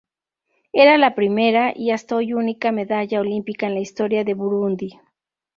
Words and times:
Era 0.73 0.97
la 0.97 1.13
primera, 1.13 1.73
y 1.75 1.91
hasta 1.91 2.15
hoy 2.15 2.33
única, 2.33 2.71
medalla 2.71 3.19
olímpica 3.21 3.67
en 3.67 3.75
la 3.75 3.81
historia 3.81 4.23
de 4.23 4.33
Burundi. 4.33 4.99